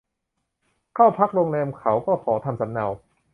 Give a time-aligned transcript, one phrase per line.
[0.95, 2.85] เข้าพักโรงแรมเขาก็ขอทำสำเนา